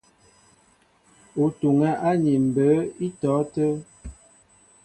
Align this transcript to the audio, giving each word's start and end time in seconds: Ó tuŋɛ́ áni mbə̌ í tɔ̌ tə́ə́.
Ó 1.41 1.45
tuŋɛ́ 1.59 1.91
áni 2.09 2.33
mbə̌ 2.47 2.69
í 3.05 3.07
tɔ̌ 3.19 3.37
tə́ə́. 3.53 3.75